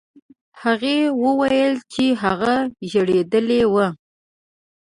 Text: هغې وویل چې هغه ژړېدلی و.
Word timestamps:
هغې 0.61 0.97
وویل 1.23 1.73
چې 1.93 2.05
هغه 2.21 2.55
ژړېدلی 2.91 3.61
و. 3.71 3.75